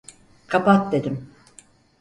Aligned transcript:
Kapat 0.47 0.91
dedim! 0.91 1.29